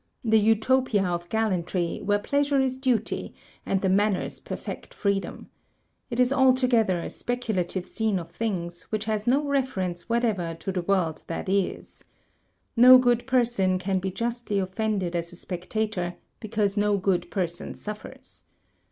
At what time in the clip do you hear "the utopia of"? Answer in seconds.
0.23-1.29